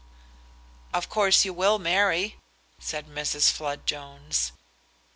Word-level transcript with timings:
"Of 0.95 1.09
course 1.09 1.45
you 1.45 1.53
will 1.53 1.77
marry?" 1.77 2.37
said 2.79 3.05
Mrs. 3.07 3.51
Flood 3.51 3.85
Jones. 3.85 4.51